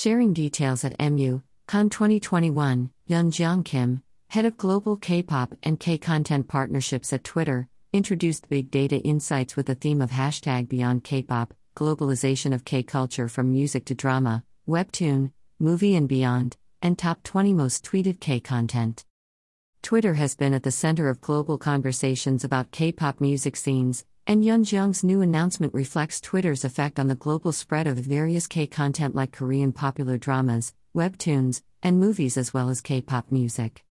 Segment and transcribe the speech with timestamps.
[0.00, 5.98] Sharing details at MU, Con 2021, YeonJeong Kim, head of global K pop and K
[5.98, 11.22] content partnerships at Twitter, introduced big data insights with the theme of hashtag Beyond K
[11.22, 17.24] pop, globalization of K culture from music to drama, webtoon, movie, and beyond, and top
[17.24, 19.04] 20 most tweeted K content.
[19.82, 24.44] Twitter has been at the center of global conversations about K pop music scenes, and
[24.44, 29.32] YeonJeong's new announcement reflects Twitter's effect on the global spread of various K content like
[29.32, 33.86] Korean popular dramas, webtoons, and movies as well as K pop music.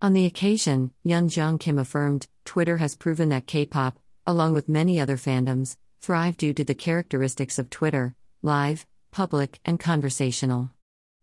[0.00, 5.00] On the occasion, YeonJeong Kim affirmed Twitter has proven that K pop, along with many
[5.00, 10.70] other fandoms, thrive due to the characteristics of Twitter live, public, and conversational.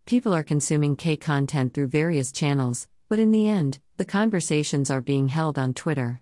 [0.05, 4.99] People are consuming K content through various channels, but in the end, the conversations are
[4.99, 6.21] being held on Twitter.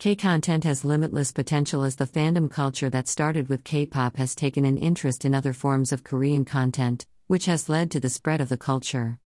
[0.00, 4.34] K content has limitless potential as the fandom culture that started with K pop has
[4.34, 8.40] taken an interest in other forms of Korean content, which has led to the spread
[8.40, 9.18] of the culture.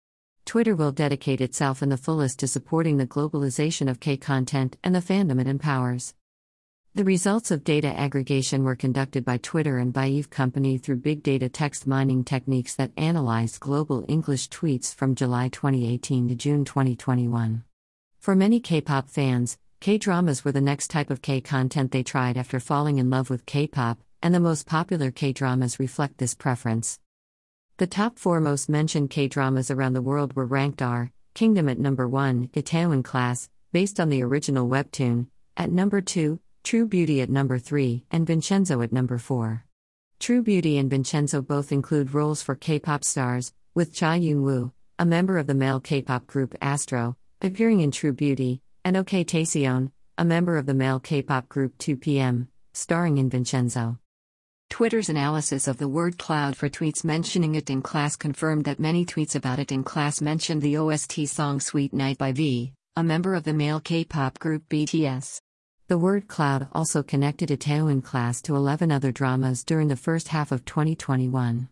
[0.45, 4.93] Twitter will dedicate itself in the fullest to supporting the globalization of K content and
[4.93, 6.13] the fandom it empowers.
[6.93, 11.23] The results of data aggregation were conducted by Twitter and by Eve Company through big
[11.23, 17.63] data text mining techniques that analyzed global English tweets from July 2018 to June 2021.
[18.19, 22.03] For many K pop fans, K dramas were the next type of K content they
[22.03, 26.17] tried after falling in love with K pop, and the most popular K dramas reflect
[26.17, 26.99] this preference.
[27.77, 31.79] The top four most mentioned K dramas around the world were ranked are Kingdom at
[31.79, 37.29] number 1, Itaewon Class, based on the original webtoon, at number 2, True Beauty at
[37.29, 39.67] number 3, and Vincenzo at number 4.
[40.19, 44.73] True Beauty and Vincenzo both include roles for K pop stars, with Cha Eun Woo,
[44.99, 49.25] a member of the male K pop group Astro, appearing in True Beauty, and OK
[49.25, 53.99] Taecyeon, a member of the male K-pop group 2PM, starring in Vincenzo.
[54.71, 59.35] Twitter's analysis of the word cloud for tweets mentioning Itaewon class confirmed that many tweets
[59.35, 63.53] about Itaewon class mentioned the OST song Sweet Night by V, a member of the
[63.53, 65.41] male K-pop group BTS.
[65.87, 70.51] The word cloud also connected Itaewon class to 11 other dramas during the first half
[70.51, 71.69] of 2021.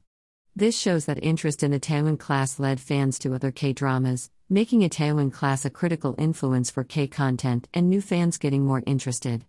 [0.54, 5.32] This shows that interest in Itaewon class led fans to other K dramas, making Itaewon
[5.32, 9.46] class a critical influence for K content and new fans getting more interested.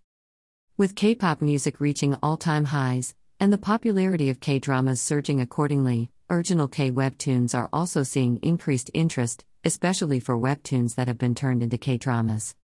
[0.78, 5.42] With K pop music reaching all time highs, and the popularity of K dramas surging
[5.42, 11.34] accordingly, original K webtoons are also seeing increased interest, especially for webtoons that have been
[11.34, 12.56] turned into K dramas.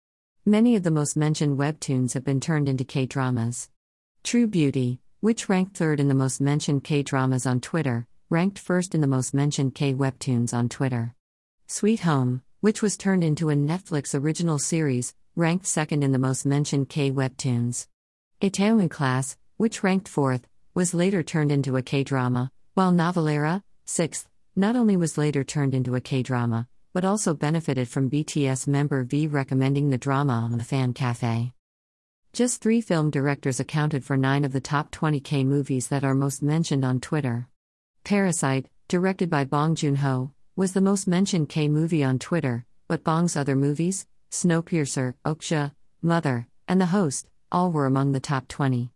[0.46, 3.70] Many of the most mentioned webtoons have been turned into K dramas.
[4.24, 8.94] True Beauty, which ranked third in the most mentioned K dramas on Twitter, ranked first
[8.94, 11.16] in the most mentioned K webtoons on Twitter.
[11.66, 16.46] Sweet Home, which was turned into a Netflix original series, ranked second in the most
[16.46, 17.88] mentioned K webtoons.
[18.40, 24.30] Itaewon Class, which ranked fourth, was later turned into a K drama, while Navillera, sixth,
[24.56, 29.04] not only was later turned into a K drama, but also benefited from BTS member
[29.04, 31.54] V recommending the drama on the Fan Cafe.
[32.32, 36.14] Just three film directors accounted for nine of the top 20 K movies that are
[36.14, 37.49] most mentioned on Twitter.
[38.04, 43.04] Parasite, directed by Bong Joon Ho, was the most mentioned K movie on Twitter, but
[43.04, 48.92] Bong's other movies, Snowpiercer, Okja, Mother, and The Host, all were among the top 20.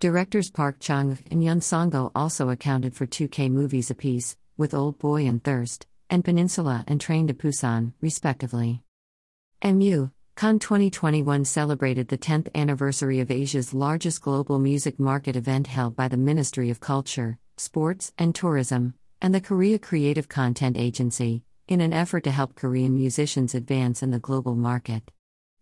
[0.00, 4.98] Directors Park Chung and Yeon Sang-ho also accounted for two K movies apiece, with Old
[4.98, 8.82] Boy and Thirst, and Peninsula and Train to Busan, respectively.
[9.62, 15.94] MU, Con 2021 celebrated the 10th anniversary of Asia's largest global music market event held
[15.94, 21.80] by the Ministry of Culture, Sports, and Tourism, and the Korea Creative Content Agency, in
[21.80, 25.10] an effort to help Korean musicians advance in the global market.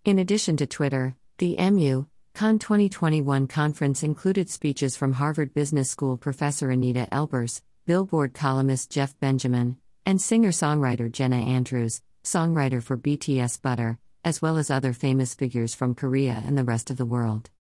[0.05, 6.17] In addition to Twitter, the MU Con 2021 conference included speeches from Harvard Business School
[6.17, 9.77] professor Anita Elberse, Billboard columnist Jeff Benjamin,
[10.07, 15.75] and singer songwriter Jenna Andrews, songwriter for BTS Butter, as well as other famous figures
[15.75, 17.51] from Korea and the rest of the world.